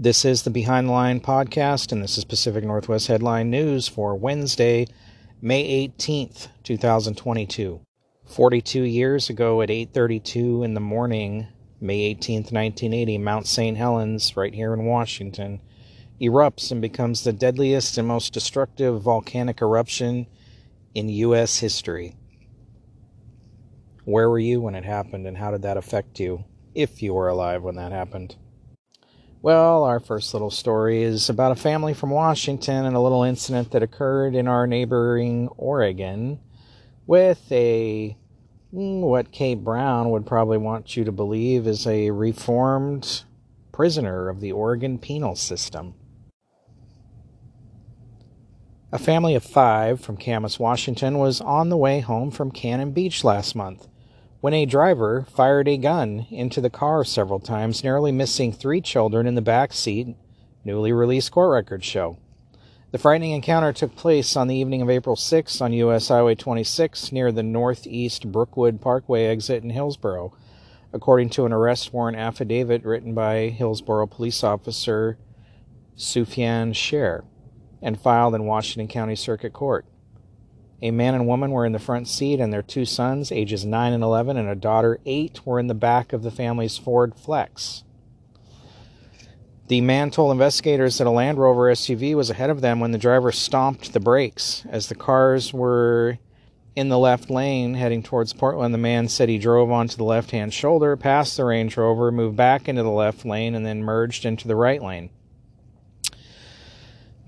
This 0.00 0.24
is 0.24 0.44
the 0.44 0.50
Behind 0.50 0.86
the 0.86 0.92
Line 0.92 1.18
podcast, 1.18 1.90
and 1.90 2.00
this 2.00 2.16
is 2.16 2.24
Pacific 2.24 2.62
Northwest 2.62 3.08
Headline 3.08 3.50
News 3.50 3.88
for 3.88 4.14
Wednesday, 4.14 4.86
May 5.42 5.88
18th, 5.88 6.46
2022. 6.62 7.80
42 8.24 8.82
years 8.82 9.28
ago 9.28 9.60
at 9.60 9.70
8:32 9.70 10.62
in 10.62 10.74
the 10.74 10.80
morning, 10.80 11.48
May 11.80 12.14
18th, 12.14 12.52
1980, 12.52 13.18
Mount 13.18 13.48
St. 13.48 13.76
Helens, 13.76 14.36
right 14.36 14.54
here 14.54 14.72
in 14.72 14.84
Washington, 14.84 15.60
erupts 16.20 16.70
and 16.70 16.80
becomes 16.80 17.24
the 17.24 17.32
deadliest 17.32 17.98
and 17.98 18.06
most 18.06 18.32
destructive 18.32 19.02
volcanic 19.02 19.60
eruption 19.60 20.28
in 20.94 21.08
U.S. 21.08 21.58
history. 21.58 22.14
Where 24.04 24.30
were 24.30 24.38
you 24.38 24.60
when 24.60 24.76
it 24.76 24.84
happened, 24.84 25.26
and 25.26 25.38
how 25.38 25.50
did 25.50 25.62
that 25.62 25.76
affect 25.76 26.20
you, 26.20 26.44
if 26.72 27.02
you 27.02 27.14
were 27.14 27.28
alive 27.28 27.64
when 27.64 27.74
that 27.74 27.90
happened? 27.90 28.36
Well, 29.40 29.84
our 29.84 30.00
first 30.00 30.34
little 30.34 30.50
story 30.50 31.04
is 31.04 31.30
about 31.30 31.52
a 31.52 31.56
family 31.56 31.94
from 31.94 32.10
Washington 32.10 32.84
and 32.84 32.96
a 32.96 33.00
little 33.00 33.22
incident 33.22 33.70
that 33.70 33.84
occurred 33.84 34.34
in 34.34 34.48
our 34.48 34.66
neighboring 34.66 35.46
Oregon 35.56 36.40
with 37.06 37.40
a 37.52 38.16
hmm, 38.72 39.00
what 39.00 39.30
Kate 39.30 39.62
Brown 39.62 40.10
would 40.10 40.26
probably 40.26 40.58
want 40.58 40.96
you 40.96 41.04
to 41.04 41.12
believe 41.12 41.68
is 41.68 41.86
a 41.86 42.10
reformed 42.10 43.22
prisoner 43.70 44.28
of 44.28 44.40
the 44.40 44.50
Oregon 44.50 44.98
penal 44.98 45.36
system. 45.36 45.94
A 48.90 48.98
family 48.98 49.36
of 49.36 49.44
five 49.44 50.00
from 50.00 50.16
Camas, 50.16 50.58
Washington 50.58 51.16
was 51.16 51.40
on 51.40 51.68
the 51.68 51.76
way 51.76 52.00
home 52.00 52.32
from 52.32 52.50
Cannon 52.50 52.90
Beach 52.90 53.22
last 53.22 53.54
month 53.54 53.86
when 54.40 54.54
a 54.54 54.66
driver 54.66 55.26
fired 55.28 55.66
a 55.66 55.76
gun 55.76 56.26
into 56.30 56.60
the 56.60 56.70
car 56.70 57.04
several 57.04 57.40
times, 57.40 57.82
nearly 57.82 58.12
missing 58.12 58.52
three 58.52 58.80
children 58.80 59.26
in 59.26 59.34
the 59.34 59.42
back 59.42 59.72
seat, 59.72 60.14
newly 60.64 60.92
released 60.92 61.32
court 61.32 61.52
records 61.52 61.84
show. 61.84 62.18
The 62.90 62.98
frightening 62.98 63.32
encounter 63.32 63.72
took 63.72 63.96
place 63.96 64.36
on 64.36 64.48
the 64.48 64.56
evening 64.56 64.80
of 64.80 64.88
April 64.88 65.16
6 65.16 65.60
on 65.60 65.72
U.S. 65.74 66.08
Highway 66.08 66.36
26 66.36 67.12
near 67.12 67.32
the 67.32 67.42
northeast 67.42 68.30
Brookwood 68.30 68.80
Parkway 68.80 69.26
exit 69.26 69.62
in 69.62 69.70
Hillsboro, 69.70 70.32
according 70.92 71.30
to 71.30 71.44
an 71.44 71.52
arrest 71.52 71.92
warrant 71.92 72.16
affidavit 72.16 72.84
written 72.84 73.14
by 73.14 73.48
Hillsboro 73.48 74.06
police 74.06 74.42
officer 74.42 75.18
Sufyan 75.96 76.72
Sher 76.72 77.24
and 77.82 78.00
filed 78.00 78.34
in 78.34 78.44
Washington 78.44 78.88
County 78.88 79.16
Circuit 79.16 79.52
Court. 79.52 79.84
A 80.80 80.92
man 80.92 81.14
and 81.14 81.26
woman 81.26 81.50
were 81.50 81.66
in 81.66 81.72
the 81.72 81.78
front 81.78 82.06
seat, 82.06 82.38
and 82.38 82.52
their 82.52 82.62
two 82.62 82.84
sons, 82.84 83.32
ages 83.32 83.64
9 83.64 83.92
and 83.92 84.02
11, 84.02 84.36
and 84.36 84.48
a 84.48 84.54
daughter, 84.54 85.00
8, 85.04 85.44
were 85.44 85.58
in 85.58 85.66
the 85.66 85.74
back 85.74 86.12
of 86.12 86.22
the 86.22 86.30
family's 86.30 86.78
Ford 86.78 87.14
Flex. 87.16 87.82
The 89.66 89.80
man 89.80 90.10
told 90.10 90.32
investigators 90.32 90.96
that 90.96 91.06
a 91.06 91.10
Land 91.10 91.38
Rover 91.38 91.70
SUV 91.70 92.14
was 92.14 92.30
ahead 92.30 92.48
of 92.48 92.60
them 92.60 92.80
when 92.80 92.92
the 92.92 92.98
driver 92.98 93.32
stomped 93.32 93.92
the 93.92 94.00
brakes. 94.00 94.64
As 94.70 94.86
the 94.86 94.94
cars 94.94 95.52
were 95.52 96.18
in 96.74 96.88
the 96.88 96.98
left 96.98 97.28
lane 97.28 97.74
heading 97.74 98.02
towards 98.02 98.32
Portland, 98.32 98.72
the 98.72 98.78
man 98.78 99.08
said 99.08 99.28
he 99.28 99.36
drove 99.36 99.70
onto 99.70 99.96
the 99.96 100.04
left 100.04 100.30
hand 100.30 100.54
shoulder, 100.54 100.96
passed 100.96 101.36
the 101.36 101.44
Range 101.44 101.76
Rover, 101.76 102.12
moved 102.12 102.36
back 102.36 102.68
into 102.68 102.84
the 102.84 102.90
left 102.90 103.26
lane, 103.26 103.54
and 103.54 103.66
then 103.66 103.82
merged 103.82 104.24
into 104.24 104.46
the 104.46 104.56
right 104.56 104.82
lane. 104.82 105.10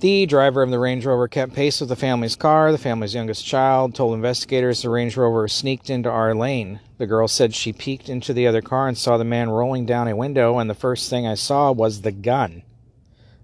The 0.00 0.24
driver 0.24 0.62
of 0.62 0.70
the 0.70 0.78
Range 0.78 1.04
Rover 1.04 1.28
kept 1.28 1.52
pace 1.52 1.78
with 1.78 1.90
the 1.90 1.96
family's 1.96 2.34
car. 2.34 2.72
The 2.72 2.78
family's 2.78 3.14
youngest 3.14 3.44
child 3.44 3.94
told 3.94 4.14
investigators 4.14 4.80
the 4.80 4.88
Range 4.88 5.14
Rover 5.14 5.46
sneaked 5.46 5.90
into 5.90 6.08
our 6.08 6.34
lane. 6.34 6.80
The 6.96 7.06
girl 7.06 7.28
said 7.28 7.54
she 7.54 7.74
peeked 7.74 8.08
into 8.08 8.32
the 8.32 8.46
other 8.46 8.62
car 8.62 8.88
and 8.88 8.96
saw 8.96 9.18
the 9.18 9.24
man 9.24 9.50
rolling 9.50 9.84
down 9.84 10.08
a 10.08 10.16
window, 10.16 10.58
and 10.58 10.70
the 10.70 10.74
first 10.74 11.10
thing 11.10 11.26
I 11.26 11.34
saw 11.34 11.70
was 11.70 12.00
the 12.00 12.12
gun. 12.12 12.62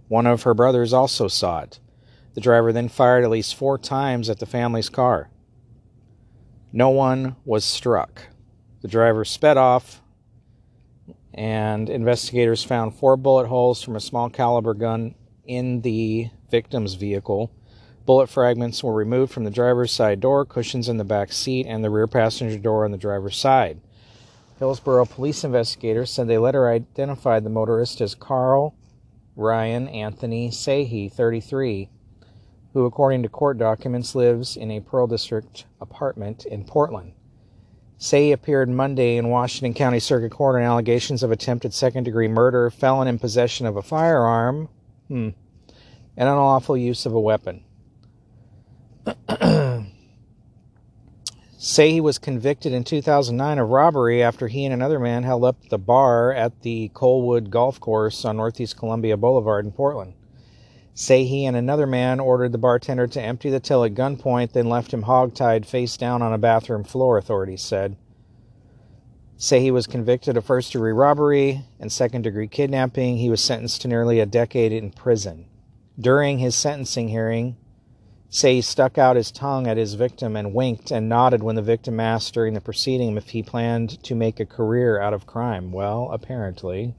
One 0.08 0.26
of 0.26 0.44
her 0.44 0.54
brothers 0.54 0.94
also 0.94 1.28
saw 1.28 1.60
it. 1.60 1.78
The 2.32 2.40
driver 2.40 2.72
then 2.72 2.88
fired 2.88 3.22
at 3.22 3.30
least 3.30 3.54
four 3.54 3.76
times 3.76 4.30
at 4.30 4.38
the 4.38 4.46
family's 4.46 4.88
car. 4.88 5.28
No 6.72 6.88
one 6.88 7.36
was 7.44 7.66
struck. 7.66 8.28
The 8.80 8.88
driver 8.88 9.26
sped 9.26 9.58
off, 9.58 10.00
and 11.34 11.90
investigators 11.90 12.64
found 12.64 12.94
four 12.94 13.18
bullet 13.18 13.46
holes 13.46 13.82
from 13.82 13.94
a 13.94 14.00
small 14.00 14.30
caliber 14.30 14.72
gun 14.72 15.16
in 15.46 15.80
the 15.82 16.30
victim's 16.50 16.94
vehicle. 16.94 17.50
Bullet 18.04 18.28
fragments 18.28 18.84
were 18.84 18.92
removed 18.92 19.32
from 19.32 19.44
the 19.44 19.50
driver's 19.50 19.92
side 19.92 20.20
door, 20.20 20.44
cushions 20.44 20.88
in 20.88 20.96
the 20.96 21.04
back 21.04 21.32
seat, 21.32 21.66
and 21.66 21.82
the 21.82 21.90
rear 21.90 22.06
passenger 22.06 22.58
door 22.58 22.84
on 22.84 22.92
the 22.92 22.98
driver's 22.98 23.36
side. 23.36 23.80
Hillsboro 24.58 25.04
police 25.04 25.44
investigators 25.44 26.10
said 26.10 26.28
they 26.28 26.38
later 26.38 26.68
identified 26.68 27.44
the 27.44 27.50
motorist 27.50 28.00
as 28.00 28.14
Carl 28.14 28.74
Ryan 29.36 29.86
Anthony 29.88 30.48
Sahi, 30.48 31.12
33, 31.12 31.90
who, 32.72 32.86
according 32.86 33.22
to 33.22 33.28
court 33.28 33.58
documents, 33.58 34.14
lives 34.14 34.56
in 34.56 34.70
a 34.70 34.80
Pearl 34.80 35.06
District 35.06 35.66
apartment 35.78 36.46
in 36.46 36.64
Portland. 36.64 37.12
Say 37.98 38.32
appeared 38.32 38.70
Monday 38.70 39.16
in 39.16 39.28
Washington 39.28 39.74
County 39.74 40.00
Circuit 40.00 40.30
Court 40.30 40.56
on 40.56 40.62
allegations 40.62 41.22
of 41.22 41.30
attempted 41.30 41.74
second 41.74 42.04
degree 42.04 42.28
murder, 42.28 42.70
felon 42.70 43.08
in 43.08 43.18
possession 43.18 43.66
of 43.66 43.76
a 43.76 43.82
firearm, 43.82 44.70
hmm, 45.08 45.30
and 46.16 46.28
unlawful 46.28 46.76
use 46.76 47.06
of 47.06 47.14
a 47.14 47.20
weapon. 47.20 47.64
Say 51.58 51.90
he 51.90 52.00
was 52.00 52.18
convicted 52.18 52.72
in 52.72 52.84
2009 52.84 53.58
of 53.58 53.68
robbery 53.68 54.22
after 54.22 54.46
he 54.46 54.64
and 54.64 54.72
another 54.74 55.00
man 55.00 55.22
held 55.22 55.44
up 55.44 55.68
the 55.68 55.78
bar 55.78 56.32
at 56.32 56.62
the 56.62 56.90
Colwood 56.94 57.50
Golf 57.50 57.80
Course 57.80 58.24
on 58.24 58.36
Northeast 58.36 58.76
Columbia 58.76 59.16
Boulevard 59.16 59.64
in 59.64 59.72
Portland. 59.72 60.14
Say 60.94 61.24
he 61.24 61.44
and 61.44 61.56
another 61.56 61.86
man 61.86 62.20
ordered 62.20 62.52
the 62.52 62.58
bartender 62.58 63.06
to 63.06 63.20
empty 63.20 63.50
the 63.50 63.60
till 63.60 63.84
at 63.84 63.94
gunpoint, 63.94 64.52
then 64.52 64.68
left 64.68 64.94
him 64.94 65.02
hogtied 65.02 65.66
face 65.66 65.96
down 65.96 66.22
on 66.22 66.32
a 66.32 66.38
bathroom 66.38 66.84
floor, 66.84 67.18
authorities 67.18 67.62
said. 67.62 67.96
Say 69.38 69.60
he 69.60 69.70
was 69.70 69.86
convicted 69.86 70.36
of 70.36 70.44
first 70.46 70.72
degree 70.72 70.92
robbery 70.92 71.64
and 71.78 71.92
second 71.92 72.22
degree 72.22 72.48
kidnapping. 72.48 73.18
He 73.18 73.28
was 73.28 73.42
sentenced 73.42 73.82
to 73.82 73.88
nearly 73.88 74.18
a 74.18 74.26
decade 74.26 74.72
in 74.72 74.90
prison. 74.90 75.46
During 75.98 76.38
his 76.38 76.54
sentencing 76.54 77.08
hearing, 77.08 77.56
Say 78.28 78.60
stuck 78.60 78.98
out 78.98 79.16
his 79.16 79.30
tongue 79.30 79.66
at 79.66 79.76
his 79.76 79.94
victim 79.94 80.36
and 80.36 80.52
winked 80.52 80.90
and 80.90 81.08
nodded 81.08 81.42
when 81.42 81.54
the 81.54 81.62
victim 81.62 82.00
asked 82.00 82.34
during 82.34 82.54
the 82.54 82.60
proceeding 82.60 83.16
if 83.16 83.28
he 83.28 83.42
planned 83.42 84.02
to 84.02 84.14
make 84.14 84.40
a 84.40 84.46
career 84.46 85.00
out 85.00 85.14
of 85.14 85.26
crime. 85.26 85.70
Well, 85.70 86.10
apparently. 86.12 86.94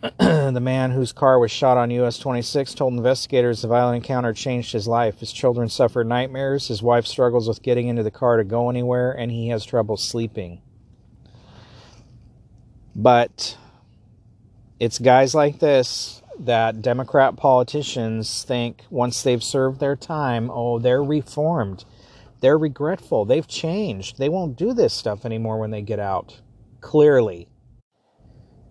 the 0.18 0.60
man 0.60 0.92
whose 0.92 1.12
car 1.12 1.38
was 1.40 1.50
shot 1.50 1.76
on 1.76 1.90
US 1.90 2.18
26 2.18 2.74
told 2.74 2.92
investigators 2.94 3.62
the 3.62 3.68
violent 3.68 3.96
encounter 3.96 4.32
changed 4.32 4.72
his 4.72 4.86
life. 4.86 5.18
His 5.18 5.32
children 5.32 5.68
suffer 5.68 6.04
nightmares, 6.04 6.68
his 6.68 6.82
wife 6.82 7.06
struggles 7.06 7.48
with 7.48 7.62
getting 7.62 7.88
into 7.88 8.04
the 8.04 8.10
car 8.10 8.36
to 8.36 8.44
go 8.44 8.70
anywhere, 8.70 9.10
and 9.12 9.32
he 9.32 9.48
has 9.48 9.64
trouble 9.64 9.96
sleeping. 9.96 10.62
But 12.94 13.56
it's 14.78 14.98
guys 14.98 15.34
like 15.34 15.58
this 15.58 16.22
that 16.40 16.80
Democrat 16.82 17.36
politicians 17.36 18.44
think 18.44 18.84
once 18.90 19.22
they've 19.22 19.42
served 19.42 19.80
their 19.80 19.96
time, 19.96 20.50
oh, 20.52 20.78
they're 20.78 21.02
reformed. 21.02 21.84
They're 22.40 22.58
regretful. 22.58 23.24
They've 23.24 23.46
changed. 23.46 24.18
They 24.18 24.28
won't 24.28 24.56
do 24.56 24.72
this 24.72 24.94
stuff 24.94 25.24
anymore 25.24 25.58
when 25.58 25.72
they 25.72 25.82
get 25.82 25.98
out. 25.98 26.40
Clearly. 26.80 27.48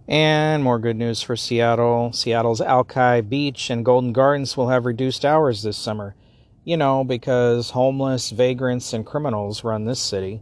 And 0.08 0.64
more 0.64 0.80
good 0.80 0.96
news 0.96 1.22
for 1.22 1.36
Seattle. 1.36 2.14
Seattle's 2.14 2.62
Alki 2.62 3.20
Beach 3.20 3.70
and 3.70 3.84
Golden 3.84 4.14
Gardens 4.14 4.56
will 4.56 4.70
have 4.70 4.86
reduced 4.86 5.26
hours 5.26 5.64
this 5.64 5.78
summer. 5.78 6.16
You 6.64 6.78
know, 6.78 7.04
because 7.04 7.72
homeless, 7.72 8.30
vagrants, 8.30 8.94
and 8.94 9.06
criminals 9.06 9.66
run 9.66 9.84
this 9.84 10.00
city. 10.00 10.42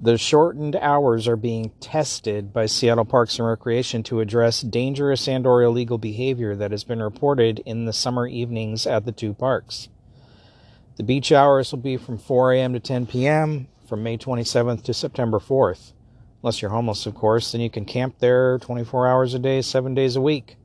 The 0.00 0.16
shortened 0.16 0.74
hours 0.76 1.28
are 1.28 1.36
being 1.36 1.70
tested 1.80 2.52
by 2.52 2.66
Seattle 2.66 3.04
Parks 3.04 3.38
and 3.38 3.46
Recreation 3.46 4.02
to 4.04 4.20
address 4.20 4.62
dangerous 4.62 5.28
and 5.28 5.46
or 5.46 5.62
illegal 5.62 5.98
behavior 5.98 6.56
that 6.56 6.70
has 6.70 6.82
been 6.82 7.02
reported 7.02 7.60
in 7.66 7.84
the 7.84 7.92
summer 7.92 8.26
evenings 8.26 8.86
at 8.86 9.04
the 9.04 9.12
two 9.12 9.34
parks. 9.34 9.90
The 10.96 11.02
beach 11.02 11.30
hours 11.30 11.72
will 11.72 11.78
be 11.78 11.98
from 11.98 12.18
4 12.18 12.54
a.m. 12.54 12.72
to 12.72 12.80
10 12.80 13.06
p.m. 13.06 13.68
from 13.86 14.02
May 14.02 14.16
27th 14.16 14.82
to 14.84 14.94
September 14.94 15.38
4th. 15.38 15.92
Unless 16.42 16.60
you're 16.60 16.72
homeless, 16.72 17.06
of 17.06 17.14
course, 17.14 17.52
then 17.52 17.60
you 17.60 17.70
can 17.70 17.84
camp 17.84 18.18
there 18.18 18.58
24 18.58 19.06
hours 19.06 19.34
a 19.34 19.38
day, 19.38 19.62
7 19.62 19.94
days 19.94 20.16
a 20.16 20.20
week. 20.20 20.56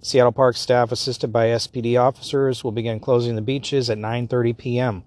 Seattle 0.00 0.32
Park 0.32 0.56
staff 0.56 0.92
assisted 0.92 1.32
by 1.32 1.46
SPD 1.46 1.98
officers 1.98 2.62
will 2.62 2.72
begin 2.72 3.00
closing 3.00 3.34
the 3.34 3.42
beaches 3.42 3.88
at 3.88 3.98
9:30 3.98 4.56
p.m. 4.56 5.04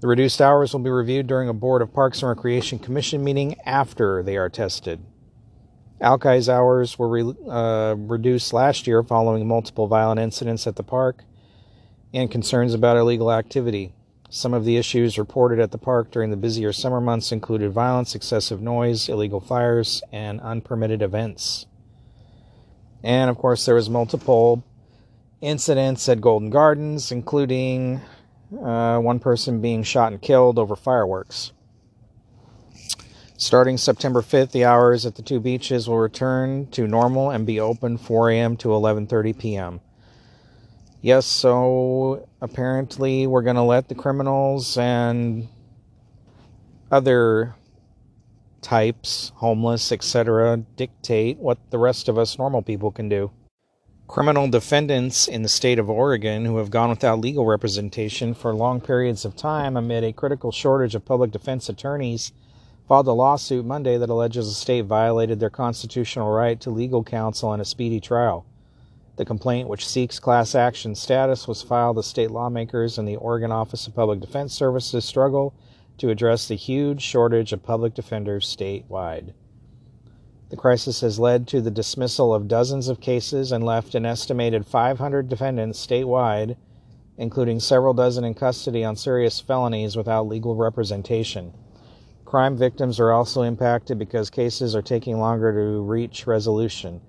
The 0.00 0.08
reduced 0.08 0.40
hours 0.40 0.72
will 0.72 0.80
be 0.80 0.90
reviewed 0.90 1.26
during 1.26 1.48
a 1.48 1.54
Board 1.54 1.82
of 1.82 1.92
Parks 1.92 2.22
and 2.22 2.28
Recreation 2.28 2.78
Commission 2.78 3.24
meeting 3.24 3.56
after 3.64 4.22
they 4.22 4.36
are 4.36 4.48
tested. 4.48 5.00
Alki's 6.00 6.48
hours 6.48 6.98
were 6.98 7.08
re- 7.08 7.34
uh, 7.48 7.94
reduced 7.96 8.52
last 8.52 8.86
year 8.86 9.02
following 9.02 9.48
multiple 9.48 9.86
violent 9.86 10.20
incidents 10.20 10.66
at 10.66 10.76
the 10.76 10.82
park 10.82 11.24
and 12.12 12.30
concerns 12.30 12.74
about 12.74 12.96
illegal 12.96 13.32
activity. 13.32 13.94
Some 14.34 14.52
of 14.52 14.64
the 14.64 14.76
issues 14.76 15.16
reported 15.16 15.60
at 15.60 15.70
the 15.70 15.78
park 15.78 16.10
during 16.10 16.30
the 16.32 16.36
busier 16.36 16.72
summer 16.72 17.00
months 17.00 17.30
included 17.30 17.70
violence, 17.70 18.16
excessive 18.16 18.60
noise, 18.60 19.08
illegal 19.08 19.38
fires, 19.38 20.02
and 20.10 20.40
unpermitted 20.40 21.02
events. 21.02 21.66
And 23.04 23.30
of 23.30 23.38
course, 23.38 23.64
there 23.64 23.76
was 23.76 23.88
multiple 23.88 24.64
incidents 25.40 26.08
at 26.08 26.20
Golden 26.20 26.50
Gardens, 26.50 27.12
including 27.12 28.00
uh, 28.60 28.98
one 28.98 29.20
person 29.20 29.60
being 29.60 29.84
shot 29.84 30.10
and 30.10 30.20
killed 30.20 30.58
over 30.58 30.74
fireworks. 30.74 31.52
Starting 33.36 33.76
September 33.76 34.20
5th, 34.20 34.50
the 34.50 34.64
hours 34.64 35.06
at 35.06 35.14
the 35.14 35.22
two 35.22 35.38
beaches 35.38 35.88
will 35.88 35.98
return 35.98 36.66
to 36.72 36.88
normal 36.88 37.30
and 37.30 37.46
be 37.46 37.60
open 37.60 37.98
4 37.98 38.30
a.m. 38.30 38.56
to 38.56 38.70
11:30 38.70 39.38
p.m. 39.38 39.80
Yes, 41.04 41.26
so 41.26 42.26
apparently 42.40 43.26
we're 43.26 43.42
going 43.42 43.56
to 43.56 43.62
let 43.62 43.90
the 43.90 43.94
criminals 43.94 44.78
and 44.78 45.48
other 46.90 47.54
types, 48.62 49.30
homeless, 49.34 49.92
etc., 49.92 50.56
dictate 50.76 51.36
what 51.36 51.58
the 51.68 51.76
rest 51.76 52.08
of 52.08 52.16
us 52.16 52.38
normal 52.38 52.62
people 52.62 52.90
can 52.90 53.10
do. 53.10 53.30
Criminal 54.08 54.48
defendants 54.48 55.28
in 55.28 55.42
the 55.42 55.48
state 55.50 55.78
of 55.78 55.90
Oregon 55.90 56.46
who 56.46 56.56
have 56.56 56.70
gone 56.70 56.88
without 56.88 57.20
legal 57.20 57.44
representation 57.44 58.32
for 58.32 58.54
long 58.54 58.80
periods 58.80 59.26
of 59.26 59.36
time 59.36 59.76
amid 59.76 60.04
a 60.04 60.12
critical 60.14 60.52
shortage 60.52 60.94
of 60.94 61.04
public 61.04 61.30
defense 61.30 61.68
attorneys 61.68 62.32
filed 62.88 63.08
a 63.08 63.12
lawsuit 63.12 63.66
Monday 63.66 63.98
that 63.98 64.08
alleges 64.08 64.48
the 64.48 64.54
state 64.54 64.86
violated 64.86 65.38
their 65.38 65.50
constitutional 65.50 66.32
right 66.32 66.58
to 66.62 66.70
legal 66.70 67.04
counsel 67.04 67.52
and 67.52 67.60
a 67.60 67.66
speedy 67.66 68.00
trial. 68.00 68.46
The 69.16 69.24
complaint, 69.24 69.68
which 69.68 69.86
seeks 69.86 70.18
class 70.18 70.54
action 70.54 70.94
status, 70.94 71.46
was 71.46 71.62
filed 71.62 71.98
as 71.98 72.06
state 72.06 72.32
lawmakers 72.32 72.98
and 72.98 73.06
the 73.06 73.16
Oregon 73.16 73.52
Office 73.52 73.86
of 73.86 73.94
Public 73.94 74.20
Defense 74.20 74.52
Services 74.52 75.04
struggle 75.04 75.54
to 75.98 76.10
address 76.10 76.48
the 76.48 76.56
huge 76.56 77.00
shortage 77.00 77.52
of 77.52 77.62
public 77.62 77.94
defenders 77.94 78.44
statewide. 78.44 79.32
The 80.50 80.56
crisis 80.56 81.00
has 81.00 81.18
led 81.18 81.46
to 81.48 81.60
the 81.60 81.70
dismissal 81.70 82.34
of 82.34 82.48
dozens 82.48 82.88
of 82.88 83.00
cases 83.00 83.52
and 83.52 83.64
left 83.64 83.94
an 83.94 84.04
estimated 84.04 84.66
500 84.66 85.28
defendants 85.28 85.84
statewide, 85.84 86.56
including 87.16 87.60
several 87.60 87.94
dozen 87.94 88.24
in 88.24 88.34
custody 88.34 88.84
on 88.84 88.96
serious 88.96 89.40
felonies 89.40 89.96
without 89.96 90.26
legal 90.26 90.56
representation. 90.56 91.52
Crime 92.24 92.56
victims 92.56 92.98
are 92.98 93.12
also 93.12 93.42
impacted 93.42 93.98
because 93.98 94.28
cases 94.28 94.74
are 94.74 94.82
taking 94.82 95.20
longer 95.20 95.52
to 95.52 95.82
reach 95.82 96.26
resolution, 96.26 97.00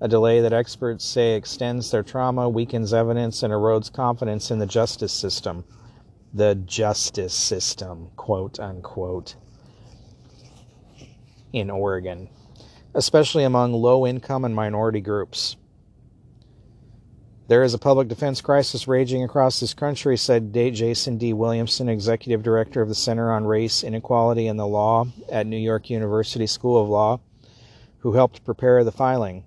a 0.00 0.08
delay 0.08 0.40
that 0.40 0.52
experts 0.52 1.04
say 1.04 1.34
extends 1.34 1.90
their 1.90 2.02
trauma, 2.02 2.48
weakens 2.48 2.92
evidence, 2.92 3.42
and 3.42 3.52
erodes 3.52 3.92
confidence 3.92 4.50
in 4.50 4.58
the 4.58 4.66
justice 4.66 5.12
system. 5.12 5.64
The 6.32 6.56
justice 6.56 7.34
system, 7.34 8.10
quote 8.16 8.58
unquote, 8.58 9.36
in 11.52 11.70
Oregon, 11.70 12.28
especially 12.94 13.44
among 13.44 13.72
low 13.72 14.06
income 14.06 14.44
and 14.44 14.54
minority 14.54 15.00
groups. 15.00 15.56
There 17.46 17.62
is 17.62 17.74
a 17.74 17.78
public 17.78 18.08
defense 18.08 18.40
crisis 18.40 18.88
raging 18.88 19.22
across 19.22 19.60
this 19.60 19.74
country, 19.74 20.16
said 20.16 20.52
Jason 20.52 21.18
D. 21.18 21.34
Williamson, 21.34 21.90
executive 21.90 22.42
director 22.42 22.80
of 22.80 22.88
the 22.88 22.94
Center 22.94 23.30
on 23.30 23.44
Race, 23.44 23.84
Inequality, 23.84 24.46
and 24.48 24.58
the 24.58 24.66
Law 24.66 25.06
at 25.30 25.46
New 25.46 25.58
York 25.58 25.90
University 25.90 26.46
School 26.46 26.82
of 26.82 26.88
Law, 26.88 27.20
who 27.98 28.14
helped 28.14 28.44
prepare 28.44 28.82
the 28.82 28.90
filing. 28.90 29.44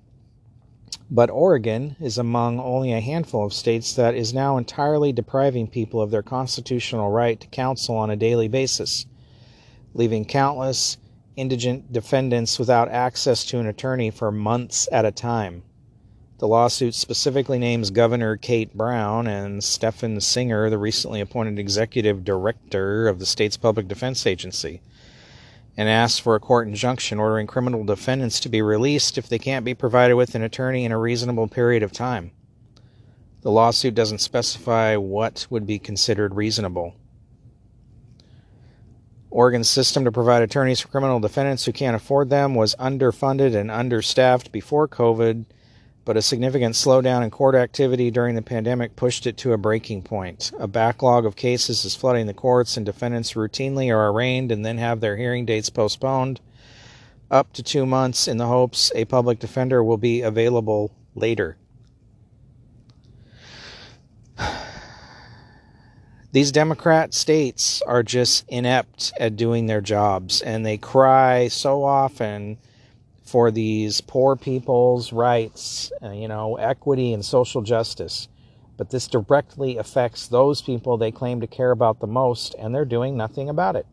But 1.10 1.30
Oregon 1.30 1.96
is 2.02 2.18
among 2.18 2.60
only 2.60 2.92
a 2.92 3.00
handful 3.00 3.46
of 3.46 3.54
states 3.54 3.94
that 3.94 4.14
is 4.14 4.34
now 4.34 4.58
entirely 4.58 5.14
depriving 5.14 5.68
people 5.68 6.02
of 6.02 6.12
their 6.12 6.22
constitutional 6.22 7.10
right 7.10 7.40
to 7.40 7.48
counsel 7.48 7.96
on 7.96 8.10
a 8.10 8.18
daily 8.18 8.50
basis, 8.50 9.06
leaving 9.94 10.26
countless 10.26 10.98
indigent 11.38 11.94
defendants 11.94 12.60
without 12.60 12.90
access 12.90 13.46
to 13.46 13.60
an 13.60 13.68
attorney 13.68 14.10
for 14.10 14.32
months 14.32 14.90
at 14.92 15.06
a 15.06 15.12
time. 15.12 15.64
The 16.40 16.48
lawsuit 16.48 16.94
specifically 16.94 17.58
names 17.58 17.90
Governor 17.90 18.36
Kate 18.36 18.76
Brown 18.76 19.28
and 19.28 19.64
Stephen 19.64 20.20
Singer, 20.20 20.70
the 20.70 20.78
recently 20.78 21.22
appointed 21.22 21.58
executive 21.58 22.26
director 22.26 23.08
of 23.08 23.20
the 23.20 23.26
state's 23.26 23.58
public 23.58 23.88
defense 23.88 24.28
agency, 24.28 24.82
and 25.78 25.88
asks 25.88 26.18
for 26.18 26.36
a 26.36 26.40
court 26.40 26.68
injunction 26.68 27.20
ordering 27.20 27.46
criminal 27.46 27.84
defendants 27.84 28.40
to 28.40 28.50
be 28.50 28.62
released 28.62 29.18
if 29.18 29.30
they 29.30 29.38
can't 29.38 29.64
be 29.64 29.76
provided 29.76 30.16
with 30.16 30.34
an 30.34 30.42
attorney 30.42 30.84
in 30.84 30.92
a 30.92 30.98
reasonable 30.98 31.48
period 31.48 31.84
of 31.84 31.92
time. 31.92 32.32
The 33.42 33.52
lawsuit 33.52 33.94
doesn't 33.94 34.18
specify 34.18 34.96
what 34.96 35.46
would 35.52 35.68
be 35.68 35.78
considered 35.78 36.34
reasonable. 36.34 36.96
Oregon's 39.30 39.70
system 39.70 40.04
to 40.06 40.12
provide 40.12 40.42
attorneys 40.42 40.80
for 40.80 40.88
criminal 40.88 41.20
defendants 41.20 41.66
who 41.66 41.72
can't 41.72 41.96
afford 41.96 42.32
them 42.32 42.56
was 42.56 42.76
underfunded 42.76 43.56
and 43.56 43.70
understaffed 43.70 44.52
before 44.52 44.88
COVID 44.88 45.46
but 46.08 46.16
a 46.16 46.22
significant 46.22 46.74
slowdown 46.74 47.22
in 47.22 47.30
court 47.30 47.54
activity 47.54 48.10
during 48.10 48.34
the 48.34 48.42
pandemic 48.42 48.96
pushed 48.96 49.28
it 49.28 49.36
to 49.36 49.52
a 49.52 49.58
breaking 49.58 50.02
point. 50.02 50.54
A 50.58 50.66
backlog 50.66 51.26
of 51.26 51.36
cases 51.36 51.84
is 51.84 51.98
flooding 51.98 52.28
the 52.28 52.34
courts, 52.34 52.78
and 52.78 52.86
defendants 52.86 53.34
routinely 53.34 53.94
are 53.94 54.10
arraigned 54.10 54.50
and 54.50 54.66
then 54.66 54.78
have 54.78 55.02
their 55.02 55.18
hearing 55.18 55.46
dates 55.46 55.70
postponed 55.70 56.40
up 57.30 57.52
to 57.52 57.62
two 57.62 57.86
months 57.86 58.26
in 58.26 58.38
the 58.38 58.46
hopes 58.46 58.90
a 58.96 59.04
public 59.04 59.38
defender 59.40 59.84
will 59.84 59.98
be 59.98 60.22
available 60.22 60.94
later. 61.14 61.58
These 66.32 66.54
Democrat 66.54 67.14
states 67.14 67.82
are 67.82 68.02
just 68.02 68.46
inept 68.48 69.12
at 69.20 69.36
doing 69.36 69.66
their 69.66 69.82
jobs, 69.82 70.42
and 70.42 70.66
they 70.66 70.78
cry 70.78 71.50
so 71.50 71.84
often 71.84 72.60
for 73.28 73.52
these 73.52 74.00
poor 74.02 74.36
people's 74.36 75.12
rights, 75.12 75.92
uh, 76.02 76.12
you 76.12 76.28
know, 76.28 76.56
equity 76.56 77.14
and 77.14 77.24
social 77.24 77.62
justice. 77.62 78.28
But 78.78 78.90
this 78.90 79.08
directly 79.08 79.78
affects 79.78 80.28
those 80.28 80.62
people 80.62 80.98
they 80.98 81.12
claim 81.12 81.42
to 81.42 81.48
care 81.48 81.72
about 81.72 82.00
the 82.00 82.08
most, 82.08 82.56
and 82.58 82.74
they're 82.74 82.86
doing 82.86 83.18
nothing 83.18 83.50
about 83.50 83.76
it. 83.76 83.86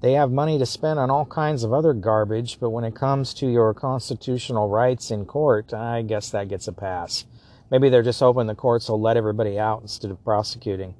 They 0.00 0.12
have 0.12 0.30
money 0.30 0.58
to 0.58 0.66
spend 0.66 0.98
on 0.98 1.10
all 1.10 1.26
kinds 1.26 1.64
of 1.64 1.72
other 1.72 1.92
garbage, 1.94 2.58
but 2.60 2.70
when 2.70 2.84
it 2.84 2.94
comes 2.94 3.34
to 3.34 3.46
your 3.46 3.74
constitutional 3.74 4.68
rights 4.68 5.10
in 5.10 5.24
court, 5.24 5.72
I 5.72 6.02
guess 6.02 6.30
that 6.30 6.48
gets 6.48 6.68
a 6.68 6.72
pass. 6.72 7.24
Maybe 7.70 7.88
they're 7.88 8.02
just 8.02 8.20
hoping 8.20 8.46
the 8.46 8.54
courts 8.54 8.88
will 8.88 9.00
let 9.00 9.16
everybody 9.16 9.58
out 9.58 9.82
instead 9.82 10.10
of 10.10 10.22
prosecuting. 10.24 10.94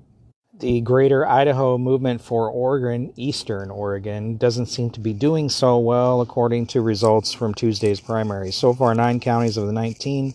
The 0.61 0.83
Greater 0.83 1.27
Idaho 1.27 1.79
Movement 1.79 2.21
for 2.21 2.49
Oregon, 2.49 3.13
Eastern 3.17 3.73
Oregon, 3.73 4.37
doesn't 4.37 4.67
seem 4.67 4.89
to 4.91 5.01
be 5.01 5.13
doing 5.13 5.49
so 5.49 5.79
well, 5.79 6.21
according 6.21 6.67
to 6.69 6.81
results 6.81 7.33
from 7.33 7.55
Tuesday's 7.55 8.01
primary. 8.01 8.53
So 8.53 8.73
far, 8.73 8.95
nine 8.95 9.19
counties 9.19 9.57
of 9.57 9.67
the 9.67 9.73
19 9.73 10.33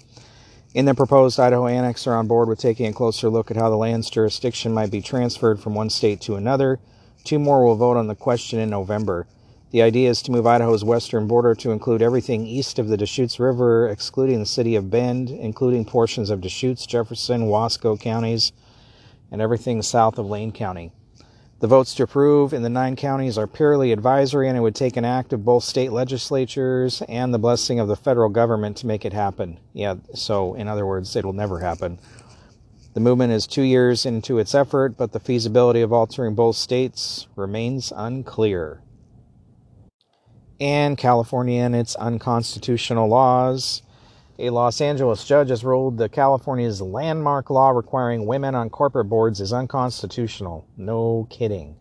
in 0.74 0.86
the 0.86 0.94
proposed 0.94 1.40
Idaho 1.40 1.68
annex 1.68 2.06
are 2.06 2.18
on 2.18 2.28
board 2.28 2.50
with 2.50 2.60
taking 2.60 2.88
a 2.88 2.94
closer 2.94 3.30
look 3.30 3.50
at 3.50 3.56
how 3.56 3.70
the 3.70 3.78
land's 3.78 4.10
jurisdiction 4.10 4.74
might 4.74 4.92
be 4.92 5.02
transferred 5.02 5.62
from 5.62 5.74
one 5.74 5.90
state 5.90 6.20
to 6.22 6.36
another. 6.36 6.82
Two 7.24 7.40
more 7.40 7.64
will 7.64 7.78
vote 7.78 7.96
on 7.96 8.08
the 8.08 8.14
question 8.14 8.60
in 8.60 8.70
November. 8.70 9.26
The 9.72 9.82
idea 9.84 10.10
is 10.10 10.22
to 10.24 10.32
move 10.34 10.46
Idaho's 10.46 10.84
western 10.84 11.28
border 11.28 11.56
to 11.56 11.72
include 11.72 12.02
everything 12.02 12.46
east 12.46 12.78
of 12.78 12.90
the 12.90 12.98
Deschutes 12.98 13.40
River, 13.40 13.88
excluding 13.88 14.42
the 14.42 14.46
city 14.46 14.76
of 14.76 14.90
Bend, 14.90 15.30
including 15.30 15.86
portions 15.86 16.30
of 16.30 16.42
Deschutes, 16.42 16.86
Jefferson, 16.86 17.44
Wasco 17.44 17.98
counties 17.98 18.52
and 19.32 19.42
everything 19.42 19.82
south 19.82 20.18
of 20.18 20.26
Lane 20.26 20.52
County. 20.52 20.92
The 21.60 21.68
votes 21.68 21.94
to 21.96 22.04
approve 22.04 22.54
in 22.54 22.62
the 22.62 22.70
nine 22.70 22.96
counties 22.96 23.38
are 23.38 23.46
purely 23.46 23.92
advisory, 23.92 24.48
and 24.48 24.58
it 24.58 24.62
would 24.62 24.76
take 24.76 24.96
an 24.96 25.04
act 25.04 25.34
of 25.34 25.44
both 25.44 25.66
state 25.66 25.92
legislatures 25.92 27.02
and 27.10 27.34
the 27.34 27.40
blessing 27.40 27.82
of 27.82 27.90
the 27.90 27.98
federal 27.98 28.30
government 28.30 28.78
to 28.78 28.88
make 28.88 29.04
it 29.04 29.12
happen. 29.12 29.60
Yeah, 29.74 29.96
so 30.14 30.54
in 30.54 30.70
other 30.70 30.86
words, 30.86 31.18
it'll 31.18 31.34
never 31.34 31.60
happen. 31.60 32.00
The 32.94 33.02
movement 33.02 33.34
is 33.34 33.46
two 33.46 33.62
years 33.64 34.06
into 34.06 34.40
its 34.40 34.56
effort, 34.56 34.96
but 34.98 35.12
the 35.12 35.20
feasibility 35.20 35.82
of 35.82 35.92
altering 35.92 36.34
both 36.34 36.56
states 36.56 37.28
remains 37.36 37.92
unclear. 37.94 38.82
And 40.62 40.98
California 40.98 41.62
and 41.62 41.76
its 41.76 41.96
unconstitutional 41.96 43.10
laws 43.10 43.82
a 44.40 44.50
Los 44.52 44.80
Angeles 44.80 45.26
judge 45.26 45.50
has 45.50 45.66
ruled 45.66 45.98
that 45.98 46.14
California's 46.14 46.82
landmark 46.82 47.50
law 47.50 47.70
requiring 47.72 48.26
women 48.26 48.56
on 48.56 48.70
corporate 48.70 49.10
boards 49.10 49.42
is 49.42 49.52
unconstitutional. 49.52 50.66
No 50.78 51.28
kidding. 51.30 51.76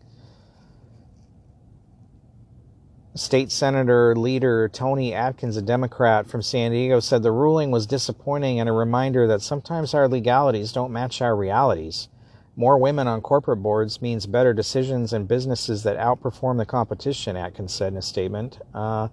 State 3.15 3.51
Senator 3.51 4.15
leader 4.15 4.69
Toni 4.69 5.13
Atkins, 5.13 5.55
a 5.55 5.61
Democrat 5.61 6.27
from 6.27 6.41
San 6.41 6.71
Diego, 6.71 6.99
said 6.99 7.23
the 7.23 7.31
ruling 7.31 7.71
was 7.71 7.87
disappointing 7.87 8.59
and 8.59 8.67
a 8.67 8.73
reminder 8.73 9.25
that 9.27 9.41
sometimes 9.41 9.93
our 9.93 10.07
legalities 10.07 10.73
don't 10.73 10.91
match 10.91 11.21
our 11.21 11.35
realities. 11.35 12.09
More 12.57 12.77
women 12.77 13.07
on 13.07 13.21
corporate 13.21 13.63
boards 13.63 14.01
means 14.01 14.25
better 14.25 14.53
decisions 14.53 15.13
and 15.13 15.29
businesses 15.29 15.83
that 15.83 15.97
outperform 15.97 16.57
the 16.57 16.65
competition, 16.65 17.37
Atkins 17.37 17.73
said 17.73 17.93
in 17.93 17.97
a 17.97 18.01
statement. 18.01 18.59
Uh, 18.73 19.07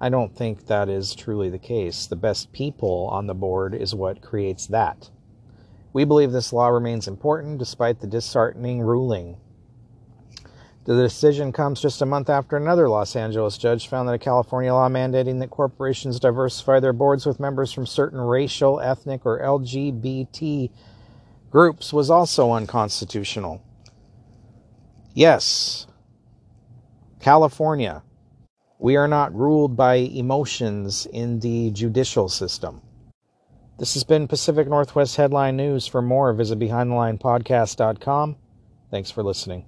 I 0.00 0.08
don't 0.08 0.34
think 0.34 0.66
that 0.66 0.88
is 0.88 1.14
truly 1.14 1.50
the 1.50 1.58
case. 1.58 2.06
The 2.06 2.16
best 2.16 2.52
people 2.52 3.08
on 3.12 3.26
the 3.26 3.34
board 3.34 3.74
is 3.74 3.94
what 3.94 4.22
creates 4.22 4.66
that. 4.68 5.10
We 5.92 6.04
believe 6.04 6.32
this 6.32 6.52
law 6.52 6.68
remains 6.68 7.06
important 7.06 7.58
despite 7.58 8.00
the 8.00 8.06
disheartening 8.06 8.80
ruling. 8.80 9.36
The 10.84 10.96
decision 10.96 11.52
comes 11.52 11.80
just 11.82 12.00
a 12.00 12.06
month 12.06 12.30
after 12.30 12.56
another 12.56 12.88
Los 12.88 13.14
Angeles 13.14 13.58
judge 13.58 13.88
found 13.88 14.08
that 14.08 14.14
a 14.14 14.18
California 14.18 14.72
law 14.72 14.88
mandating 14.88 15.38
that 15.40 15.50
corporations 15.50 16.18
diversify 16.18 16.80
their 16.80 16.94
boards 16.94 17.26
with 17.26 17.38
members 17.38 17.70
from 17.70 17.86
certain 17.86 18.20
racial, 18.20 18.80
ethnic, 18.80 19.26
or 19.26 19.40
LGBT 19.40 20.70
groups 21.50 21.92
was 21.92 22.10
also 22.10 22.52
unconstitutional. 22.52 23.62
Yes, 25.12 25.86
California, 27.20 28.02
we 28.80 28.96
are 28.96 29.06
not 29.06 29.34
ruled 29.34 29.76
by 29.76 29.94
emotions 29.96 31.06
in 31.12 31.38
the 31.40 31.70
judicial 31.70 32.28
system. 32.28 32.80
This 33.78 33.94
has 33.94 34.04
been 34.04 34.26
Pacific 34.26 34.68
Northwest 34.68 35.16
Headline 35.16 35.56
News. 35.56 35.86
For 35.86 36.02
more, 36.02 36.32
visit 36.32 36.58
BehindTheLinePodcast.com. 36.58 38.36
Thanks 38.90 39.10
for 39.10 39.22
listening. 39.22 39.66